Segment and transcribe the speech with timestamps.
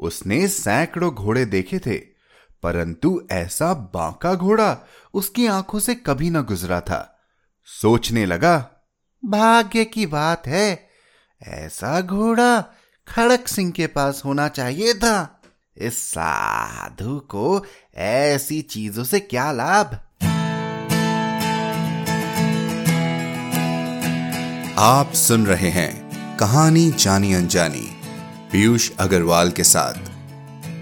[0.00, 1.96] उसने सैकड़ों घोड़े देखे थे,
[2.62, 4.76] परंतु ऐसा बांका घोड़ा
[5.14, 7.00] उसकी आँखों से कभी ना गुजरा था।
[7.68, 8.56] सोचने लगा,
[9.24, 10.88] भाग्य की बात है,
[11.42, 12.60] ऐसा घोड़ा
[13.08, 15.40] खड़क सिंह के पास होना चाहिए था।
[15.76, 17.64] इस साधु को
[17.94, 19.98] ऐसी चीज़ों से क्या लाभ?
[24.78, 27.93] आप सुन रहे हैं कहानी जानी अनजानी।
[28.54, 29.94] पीयूष अग्रवाल के साथ।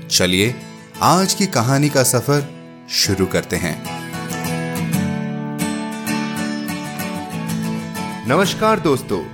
[0.09, 0.55] चलिए,
[1.03, 2.49] आज की कहानी का सफ़र
[2.91, 3.85] शुरू करते हैं।
[8.29, 9.25] नमस्कार दोस्तों,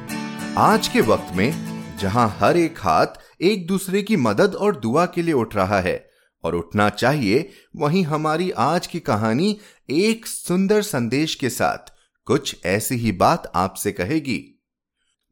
[0.54, 1.52] आज के वक्त में
[1.98, 3.06] जहाँ हर एक हाथ
[3.40, 6.10] एक दूसरे की मदद और दुआ के लिए उठ रहा है
[6.44, 9.60] और उठना चाहिए, वहीं हमारी आज की कहानी
[9.90, 11.92] एक सुंदर संदेश के साथ।
[12.24, 14.57] कुछ ऐसी ही बात आपसे कहेगी।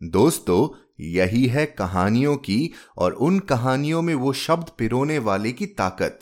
[0.01, 0.69] दोस्तों,
[1.01, 6.19] यही है कहानियों की और उन कहानियों में वो शब्द पिरोने वाले की ताकत,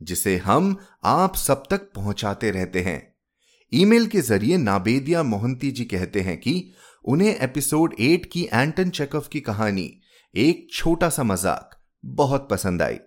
[0.00, 3.00] जिसे हम आप सब तक पहुंचाते रहते हैं।
[3.72, 6.72] ईमेल के ज़रिए नाबेदिया मोहंती जी कहते हैं कि
[7.04, 9.90] उन्हें एपिसोड एट की एंटन चेकअप की कहानी,
[10.34, 11.70] एक छोटा सा मज़ाक,
[12.04, 12.98] बहुत पसंद आई।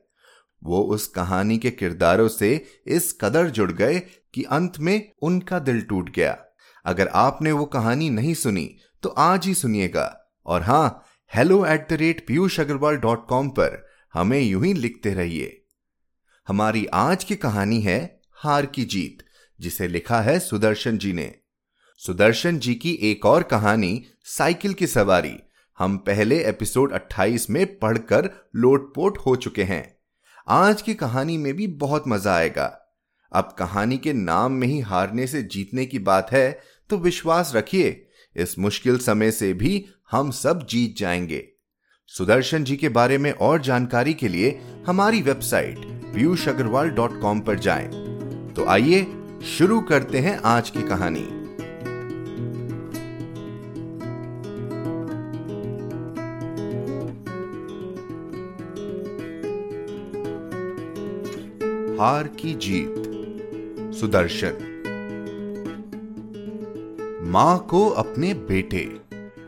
[0.62, 2.56] वो उस कहानी के किरदारों से
[2.88, 4.00] इस कदर जुड़ गए
[4.34, 6.38] कि अंत में उनका दिल टूट गया।
[6.86, 8.70] अगर आपने वो कहानी नहीं सुनी
[9.06, 11.04] तो आज ही सुनिएगा। और हाँ
[11.36, 15.66] hello at the rate Piyush Agarwal dot com पर हमें यूँ ही लिखते रहिए।
[16.48, 19.18] हमारी आज की कहानी है हार की जीत,
[19.60, 21.36] जिसे लिखा है सुदर्शन जी ने।
[21.98, 25.38] सुदर्शन जी की एक और कहानी, साइकिल की सवारी,
[25.78, 29.98] हम पहले एपिसोड 28 में पढ़कर लोटपोट हो चुके हैं।
[30.48, 32.98] आज की कहानी में भी बहुत मज़ा आएगा।
[33.32, 38.02] अब कहानी के नाम में ही हारने से जीतने की बात है तो विश्वास रखिए
[38.36, 41.48] इस मुश्किल समय से भी हम सब जीत जाएँगे।
[42.08, 47.40] सुदर्शन जी के बारे में और जानकारी के लिए हमारी website Piyush Agarwal dot com
[47.40, 47.88] पर जाए।
[48.56, 49.08] तो आइए
[49.58, 51.46] शुरू करते हैं आज की कहानी।
[62.00, 62.94] हार की जीत,
[63.94, 64.75] सुदर्शन।
[67.36, 69.02] माँ को अपने बेटे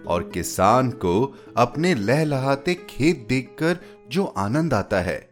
[0.08, 3.78] और किसान को अपने लहलहाते खेत देखकर
[4.10, 5.30] जो आनंद आता है,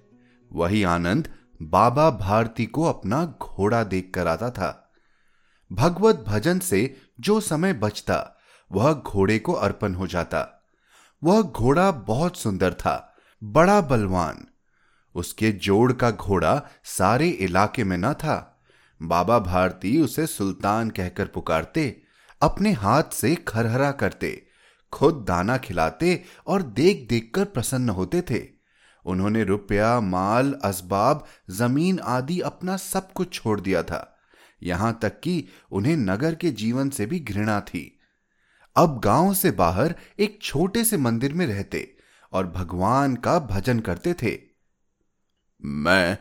[0.53, 1.27] वही आनंद
[1.61, 4.93] बाबा भारती को अपना घोड़ा देखकर आता था।
[5.71, 8.37] भगवत भजन से जो समय बचता,
[8.71, 10.67] वह घोड़े को अर्पण हो जाता।
[11.23, 14.47] वह घोड़ा बहुत सुंदर था, बड़ा बलवान।
[15.15, 18.63] उसके जोड़ का घोड़ा सारे इलाके में न था।
[19.03, 22.04] बाबा भारती उसे सुल्तान कहकर पुकारते
[22.45, 24.47] अपने हाथ से खरहरा करते,
[24.93, 28.43] खुद दाना खिलाते और देख देख कर प्रसन्न होते थे।
[29.05, 34.11] उन्होंने रुपया, माल, असबाब, ज़मीन आदि अपना सब कुछ छोड़ दिया था।
[34.61, 37.91] यहाँ तक कि उन्हें नगर के जीवन से भी घृणा थी।
[38.75, 41.87] अब गाँव से बाहर एक छोटे से मंदिर में रहते
[42.33, 44.37] और भगवान का भजन करते थे।
[45.61, 46.17] मैं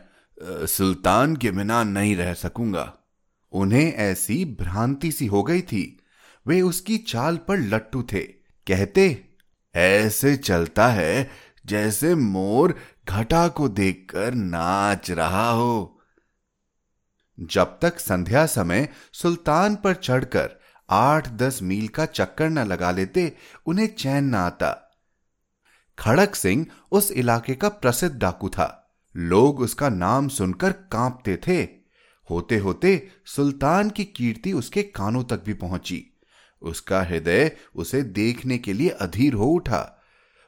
[0.67, 2.93] सुल्तान के बिना नहीं रह सकूँगा।
[3.53, 5.85] उन्हें ऐसी भ्रांति सी हो गई थी।
[6.47, 8.21] वे उसकी चाल पर लट्टू थे।
[8.67, 9.25] कहते,
[9.75, 11.29] ऐसे चलता है
[11.65, 12.75] जैसे मोर
[13.09, 16.01] घटा को देखकर नाच रहा हो।
[17.39, 23.35] जब तक संध्या समय सुल्तान पर चढ़कर आठ दस मील का चक्कर न लगा लेते,
[23.65, 24.97] उन्हें चैन न आता।
[25.99, 31.63] खड़क सिंह उस इलाके का प्रसिद्ध डाकू था। लोग उसका नाम सुनकर कांपते थे।
[32.29, 36.14] होते होते सुल्तान की कीर्ति उसके कानों तक भी पहुँची।
[36.61, 40.03] उसका हृदय उसे देखने के लिए अधीर हो उठा।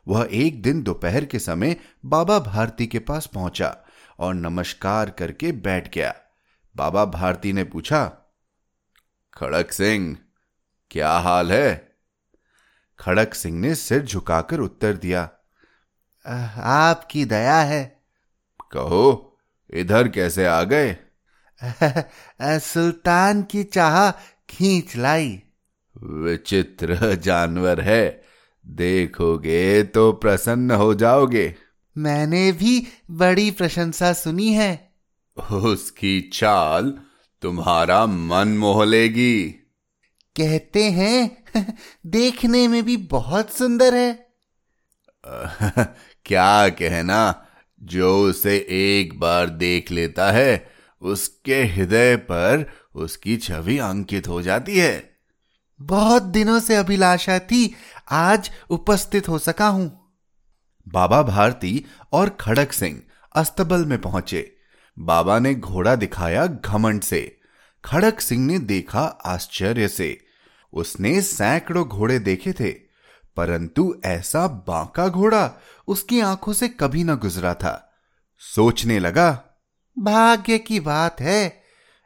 [0.07, 3.77] वह एक दिन दोपहर के समय बाबा भारती के पास पहुँचा
[4.19, 6.15] और नमस्कार करके बैठ गया।
[6.75, 8.05] बाबा भारती ने पूछा,
[9.33, 10.17] खड़क सिंह,
[10.91, 11.97] क्या हाल है?
[12.99, 15.29] खड़क सिंह ने सिर झुकाकर उत्तर दिया
[16.57, 18.01] आपकी दया है।
[18.71, 19.37] कहो,
[19.73, 20.97] इधर कैसे आ गए?
[22.43, 24.11] सुल्तान की चाह
[24.49, 25.43] खींच लाई।
[26.03, 28.23] विचित्र जानवर है।
[28.67, 31.55] देखोगे तो प्रसन्न हो जाओगे।
[31.97, 34.93] मैंने भी बड़ी प्रशंसा सुनी है।
[35.51, 36.99] उसकी चाल
[37.41, 39.49] तुम्हारा मन मोह लेगी।
[40.35, 41.43] कहते हैं
[42.05, 44.27] देखने में भी बहुत सुंदर है।
[46.25, 47.47] क्या कहना
[47.83, 50.71] जो उसे एक बार देख लेता है
[51.01, 55.16] उसके हृदय पर उसकी छवि अंकित हो जाती है।
[55.79, 57.73] बहुत दिनों से अभिलाषा थी,
[58.11, 59.89] आज उपस्थित हो सका हूँ।
[60.87, 61.83] बाबा भारती
[62.13, 63.01] और खड़क सिंह
[63.35, 64.55] अस्तबल में पहुँचे।
[64.97, 67.39] बाबा ने घोड़ा दिखाया घमंड से।
[67.83, 70.17] खड़क सिंह ने देखा आश्चर्य से।
[70.73, 72.71] उसने सैकड़ों घोड़े देखे थे,
[73.37, 75.51] परंतु ऐसा बांका घोड़ा
[75.87, 77.93] उसकी आँखों से कभी ना गुजरा था।
[78.41, 79.29] सोचने लगा,
[79.97, 81.61] भाग्य की बात है,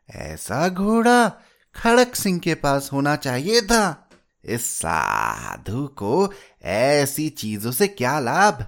[0.09, 1.31] ऐसा घोड़ा
[1.75, 4.09] खड़क सिंह के पास होना चाहिए था।
[4.45, 8.65] इस साधु को ऐसी चीज़ों से क्या लाभ?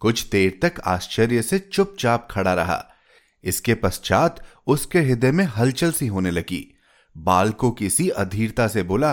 [0.00, 2.84] कुछ देर तक आश्चर्य से चुपचाप खड़ा रहा।
[3.44, 6.78] इसके पश्चात उसके हृदय में हलचल सी होने लगी।
[7.16, 9.12] बालको किसी अधीरता से बोला,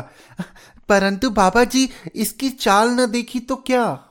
[0.89, 4.03] परंतु बाबा जी इसकी चाल न देखी तो क्या?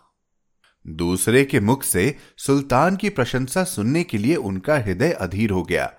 [0.87, 5.93] दूसरे के मुख से सुल्तान की प्रशंसा सुनने के लिए उनका हृदय अधीर हो गया।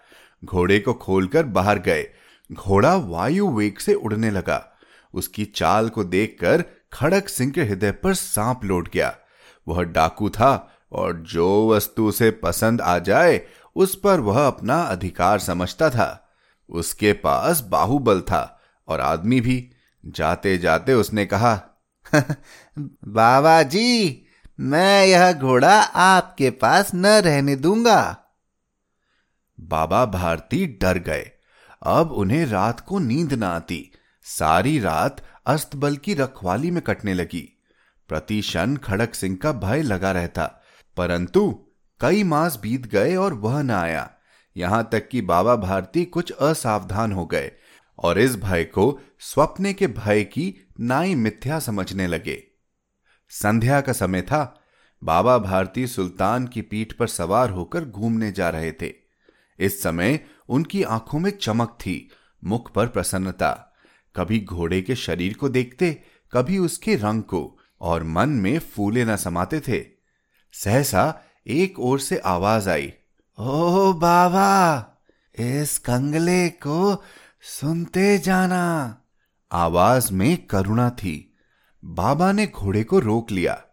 [0.46, 2.08] घोड़े को खोलकर बाहर गए।
[2.52, 4.78] घोड़ा वायु वेग से उड़ने लगा।
[5.14, 6.64] उसकी चाल को देखकर
[6.94, 9.16] खड़क सिंह के हृदय पर सांप लौट गया।
[9.68, 13.42] वह डाकू था और जो वस्तु उसे पसंद आ जाए,
[13.76, 16.36] उस पर वह अपना अधिकार समझता था।
[16.70, 19.72] उसके पास बाहुबल था और आदमी भी।
[20.06, 21.62] जाते जाते उसने कहा
[23.08, 24.26] बाबा जी
[24.60, 28.18] मैं यह घोड़ा आपके पास न रहने दूँगा।
[29.60, 31.32] बाबा भारती डर गए।
[31.82, 33.92] अब उन्हें रात को नींद न आती।
[34.26, 37.42] सारी रात अस्तबल की रखवाली में कटने लगी।
[38.10, 40.46] प्रति क्षण खड़क सिंह का भय लगा रहता,
[40.98, 41.50] परंतु
[42.02, 44.10] कई मास बीत गए और वह न आया।
[44.56, 47.52] यहाँ तक कि बाबा भारती कुछ असावधान हो गए
[48.00, 52.44] और इस भय को स्वप्ने के भय की नाई मिथ्या समझने लगे।
[53.30, 54.64] संध्या का समय था।
[55.02, 58.94] बाबा भारती सुल्तान की पीठ पर सवार होकर घूमने जा रहे थे।
[59.60, 60.20] इस समय
[60.50, 62.10] उनकी आँखों में चमक थी,
[62.44, 63.76] मुख पर प्रसन्नता।
[64.16, 69.16] कभी घोड़े के शरीर को देखते, कभी उसके रंग को, और मन में फूले न
[69.16, 69.86] समाते थे।
[70.54, 72.94] सहसा एक ओर से आवाज़ आई,
[73.40, 74.86] ओ बाबा,
[75.40, 77.04] इस कंगले को
[77.42, 78.98] सुनते जाना।
[79.52, 81.38] आवाज़ में करुणा थी।
[81.86, 83.64] बाबा ने घोड़े को रोक लिया।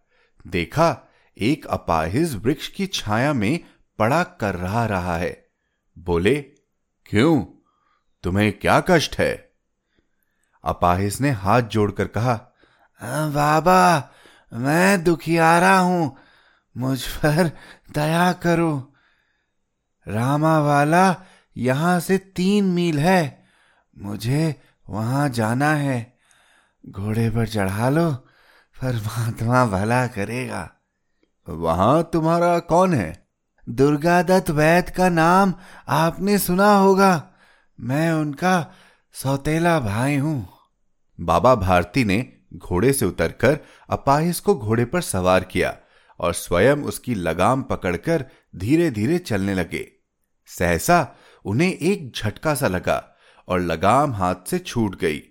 [0.47, 3.61] देखा, एक अपाहिज वृक्ष की छाया में
[3.99, 5.49] पड़ा कर रहा रहा है।
[5.99, 6.56] बोले
[7.11, 7.45] क्यों?
[8.25, 9.51] तुम्हें क्या कष्ट है?
[10.65, 12.35] अपाहिज ने हाथ जोड़कर कहा,
[13.31, 14.11] बाबा,
[14.53, 16.17] मैं दुखियारा हूँ,
[16.77, 17.51] मुझ पर
[17.95, 18.93] दया करो।
[20.09, 21.17] रामा वाला
[21.57, 23.47] यहाँ से तीन मील है,
[23.99, 26.19] मुझे वहाँ जाना है।
[26.89, 28.11] घोड़े पर चढ़ा लो,
[28.77, 30.71] परमात्मा भला करेगा।
[31.49, 33.26] वहाँ तुम्हारा कौन है?
[33.69, 35.55] दुर्गादत्त वैद का नाम
[35.89, 37.31] आपने सुना होगा।
[37.81, 38.75] मैं उनका
[39.15, 40.49] सौतेला भाई हूँ।
[41.21, 43.59] बाबा भारती ने घोड़े से उतरकर
[43.91, 45.77] अपाहिज को घोड़े पर सवार किया
[46.21, 48.25] और स्वयं उसकी लगाम पकड़कर
[48.57, 49.87] धीरे धीरे चलने लगे।
[50.49, 53.03] सहसा उन्हें एक झटका सा लगा
[53.49, 55.23] और लगाम हाथ से छूट गई।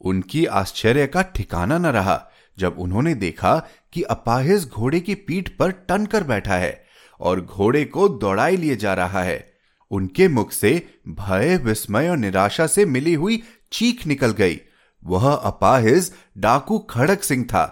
[0.00, 2.20] उनकी आश्चर्य का ठिकाना न रहा
[2.58, 3.58] जब उन्होंने देखा
[3.92, 6.89] कि अपाहिज घोड़े की पीठ पर टन कर बैठा है।
[7.20, 9.48] और घोड़े को दौड़ाई लिए जा रहा है।
[9.90, 10.70] उनके मुख से
[11.08, 14.60] भय, विस्मय और निराशा से मिली हुई चीख निकल गई।
[15.02, 17.64] वह अपाहिज डाकू खड़क सिंह था।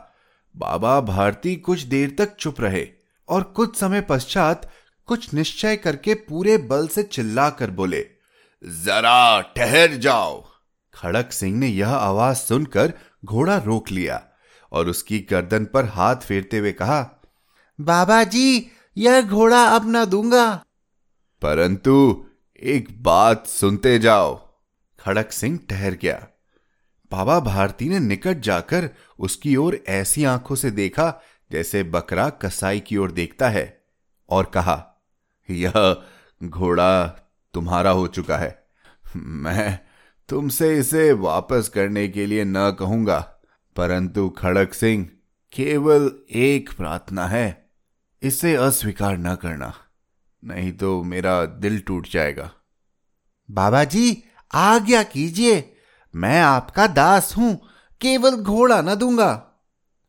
[0.55, 2.87] बाबा भारती कुछ देर तक चुप रहे
[3.29, 4.71] और कुछ समय पश्चात
[5.09, 8.00] कुछ निश्चय करके पूरे बल से चिल्लाकर बोले,
[8.62, 10.40] जरा ठहर जाओ।
[10.95, 12.93] खड़क सिंह ने यह आवाज़ सुनकर
[13.25, 14.21] घोड़ा रोक लिया
[14.73, 17.00] और उसकी गर्दन पर हाथ फेरते हुए कहा,
[17.78, 20.64] बाबा जी यह घोड़ा अब न दूँगा।
[21.43, 22.26] परंतु
[22.62, 24.57] एक बात सुनते जाओ।
[25.00, 26.28] खड़क सिंह ठहर गया।
[27.12, 32.97] बाबा भारती ने निकट जाकर उसकी ओर ऐसी आँखों से देखा जैसे बकरा कसाई की
[32.97, 33.85] ओर देखता है
[34.31, 35.07] और कहा,
[35.50, 36.02] यह
[36.45, 37.07] घोड़ा
[37.55, 38.67] तुम्हारा हो चुका है।
[39.17, 39.78] मैं
[40.28, 43.19] तुमसे इसे वापस करने के लिए न कहूँगा,
[43.76, 45.09] परंतु खड़क सिंह
[45.52, 47.68] केवल एक प्रार्थना है।
[48.23, 49.73] इसे अस्वीकार न करना,
[50.43, 52.51] नहीं तो मेरा दिल टूट जाएगा।
[53.49, 55.75] बाबा जी आज्ञा कीजिए,
[56.15, 57.55] मैं आपका दास हूँ,
[58.01, 59.31] केवल घोड़ा न दूँगा।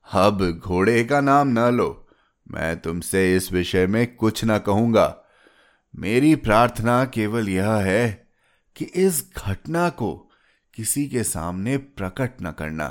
[0.08, 2.08] अब घोड़े का नाम न लो,
[2.48, 5.16] मैं तुमसे इस विषय में कुछ न कहूँगा।
[5.94, 8.28] मेरी प्रार्थना केवल यह है
[8.76, 10.12] कि इस घटना को
[10.74, 12.88] किसी के सामने प्रकट न करना।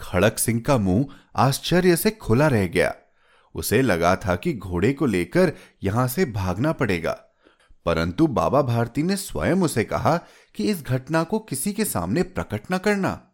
[0.00, 2.94] खड़क सिंह का मुँह आश्चर्य से खुला रह गया।
[3.54, 5.52] उसे लगा था कि घोड़े को लेकर
[5.82, 7.12] यहाँ से भागना पड़ेगा।
[7.84, 10.16] परंतु बाबा भारती ने स्वयं उसे कहा
[10.54, 13.32] कि इस घटना को किसी के सामने प्रकट न करना।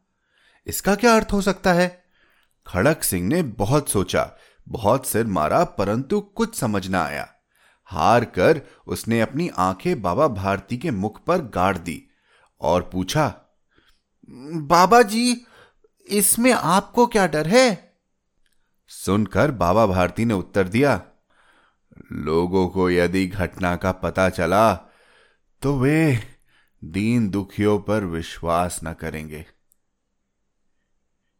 [0.67, 2.05] इसका क्या अर्थ हो सकता है?
[2.67, 4.31] खड़क सिंह ने बहुत सोचा,
[4.69, 7.29] बहुत सिर मारा, परंतु कुछ समझ ना आया।
[7.85, 12.11] हार कर उसने अपनी आँखें बाबा भारती के मुख पर गाड़ दी
[12.61, 13.35] और पूछा,
[14.53, 15.47] बाबा जी,
[16.09, 17.84] इसमें आपको क्या डर है?
[18.91, 21.01] सुनकर बाबा भारती ने उत्तर दिया,
[22.13, 24.75] लोगों को यदि घटना का पता चला
[25.63, 26.19] तो वे
[26.83, 29.45] दीन दुखियों पर विश्वास न करेंगे।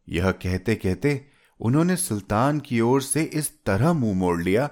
[0.07, 1.25] यह कहते कहते
[1.59, 4.69] उन्होंने सुल्तान की ओर से इस तरह मुँह मोड़ लिया,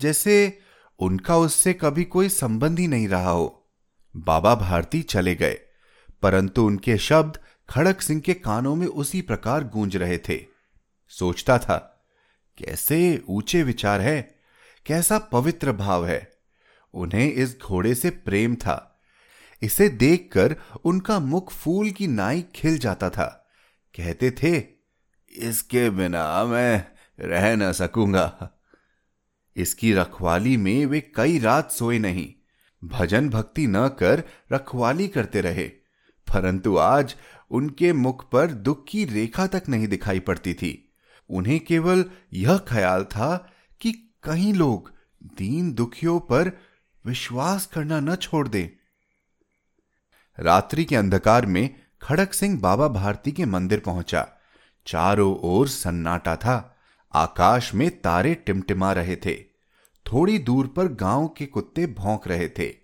[0.00, 0.58] जैसे
[1.00, 3.68] उनका उससे कभी कोई संबंध ही नहीं रहा हो।
[4.14, 5.58] बाबा भारती चले गए,
[6.22, 10.44] परंतु उनके शब्द खड़क सिंह के कानों में उसी प्रकार गूंज रहे थे।
[11.12, 11.95] सोचता था
[12.58, 14.34] कैसे ऊँचे विचार है?
[14.86, 16.32] कैसा पवित्र भाव है?
[16.94, 19.00] उन्हें इस घोड़े से प्रेम था।
[19.62, 23.48] इसे देखकर उनका मुख फूल की नाई खिल जाता था।
[23.94, 24.64] कहते थे,
[25.30, 26.86] इसके बिना मैं
[27.20, 28.50] रह न सकूँगा।
[29.56, 32.32] इसकी रखवाली में वे कई रात सोए नहीं।
[32.84, 34.22] भजन भक्ति न कर
[34.52, 35.68] रखवाली करते रहे,
[36.26, 37.16] परंतु आज
[37.50, 40.85] उनके मुख पर दुख की रेखा तक नहीं दिखाई पड़ती थी।
[41.30, 43.92] उन्हें केवल यह ख्याल था कि
[44.22, 44.92] कहीं लोग
[45.22, 46.60] दीन दुखियों पर
[47.06, 48.68] विश्वास करना न छोड़ दें।
[50.38, 54.28] रात्रि के अंधकार में खड़क सिंह बाबा भारती के मंदिर पहुँचा।
[54.86, 56.76] चारों ओर सन्नाटा था।
[57.12, 59.42] आकाश में तारे टिमटिमा रहे थे।
[60.12, 62.74] थोड़ी दूर पर गाँव के कुत्ते भौंक रहे थे।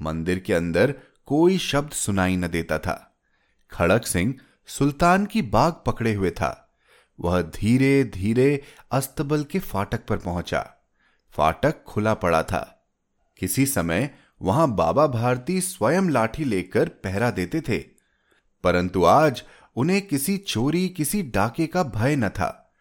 [0.00, 0.94] मंदिर के अंदर
[1.26, 3.16] कोई शब्द सुनाई न देता था।
[3.70, 4.34] खड़क सिंह
[4.66, 6.61] सुल्तान की बाग पकड़े हुए था।
[7.22, 10.74] वह धीरे धीरे अस्तबल के फाटक पर पहुँचा।
[11.30, 12.90] फाटक खुला पड़ा था।
[13.38, 17.78] किसी समय वहाँ बाबा भारती स्वयं लाठी लेकर पहरा देते थे।
[18.64, 19.42] परंतु आज
[19.76, 22.72] उन्हें किसी चोरी, किसी डाके का भय न था।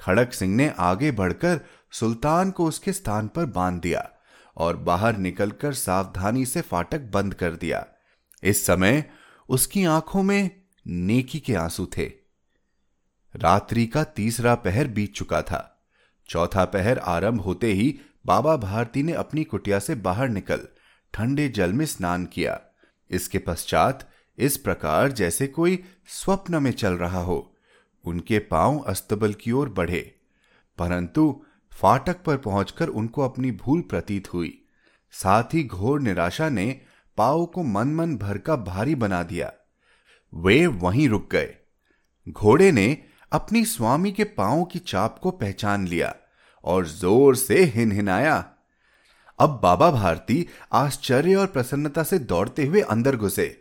[0.00, 1.60] खड़क सिंह ने आगे बढ़कर
[1.92, 4.10] सुल्तान को उसके स्थान पर बाँध दिया
[4.56, 7.86] और बाहर निकलकर सावधानी से फाटक बंद कर दिया।
[8.42, 9.10] इस समय
[9.48, 10.50] उसकी आँखों में
[10.86, 12.21] नेकी के आँसू थे।
[13.36, 15.84] रात्रि का तीसरा पहर बीत चुका था।
[16.28, 20.68] चौथा पहर आरंभ होते ही बाबा भारती ने अपनी कुटिया से बाहर निकल
[21.14, 22.60] ठंडे जल में स्नान किया।
[23.10, 27.56] इसके पश्चात इस प्रकार जैसे कोई स्वप्न में चल रहा हो,
[28.04, 30.14] उनके पाँव अस्तबल की ओर बढ़े।
[30.78, 34.64] परंतु फाटक पर पहुंचकर उनको अपनी भूल प्रतीत हुई।
[35.12, 36.80] साथ ही घोर निराशा ने
[37.16, 39.52] पाव को मन मन भर का भारी बना दिया।
[40.34, 41.56] वे वहीं रुक गए।
[42.28, 46.14] घोड़े ने अपनी स्वामी के पाँव की चाप को पहचान लिया
[46.64, 48.44] और ज़ोर से हिनहिनाया।
[49.38, 53.56] अब बाबा भारती आश्चर्य और प्रसन्नता से दौड़ते हुए अंदर घुसे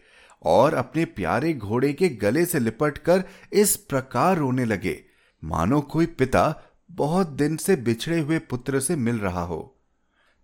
[0.46, 3.24] और अपने प्यारे घोड़े के गले से लिपट कर
[3.54, 4.98] इस प्रकार रोने लगे,
[5.44, 6.44] मानो कोई पिता
[6.92, 9.78] बहुत दिन से बिछड़े हुए पुत्र से मिल रहा हो।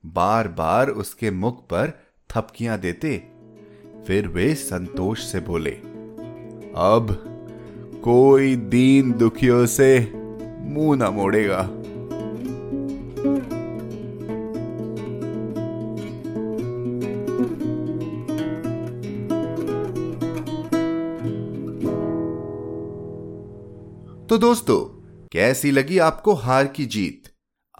[0.04, 1.92] बार बार उसके मुख पर
[2.30, 3.18] थपकियाँ देते,
[4.08, 7.27] फिर वे संतोष से बोले, अब
[8.08, 10.14] कोई दीन दुखियों से
[10.60, 11.78] मुँह ना मोड़ेगा। तो
[24.38, 27.24] दोस्तों, कैसी लगी आपको हार की जीत?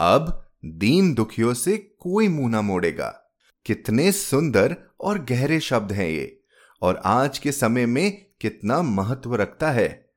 [0.00, 3.32] अब दीन दुखियों से कोई मुँह ना मोड़ेगा।
[3.66, 6.40] कितने सुंदर और गहरे शब्द हैं ये,
[6.82, 10.07] और आज के समय में कितना महत्व रखता है।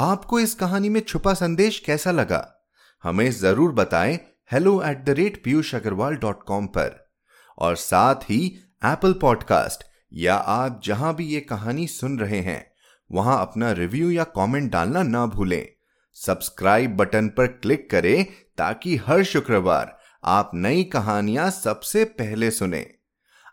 [0.00, 2.68] आपको इस कहानी में छुपा संदेश कैसा लगा?
[3.02, 4.18] हमें ज़रूर बताएँ
[4.52, 7.10] hello at the rate Piyush Agarwal dot com पर।
[7.58, 12.72] और साथ ही एप्पल पॉडकास्ट या आप जहाँ भी ये कहानी सुन रहे हैं,
[13.12, 15.66] वहाँ अपना रिव्यू या कमेंट डालना ना भूलें।
[16.14, 18.26] सब्सक्राइब बटन पर क्लिक करें
[18.58, 22.94] ताकि हर शुक्रवार आप नई कहानियाँ सबसे पहले सुने।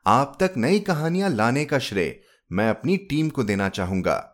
[0.08, 2.20] आप तक नई कहानियाँ लाने का श्रेय
[2.51, 4.34] मैं अपनी टीम को देना चाहूँगा।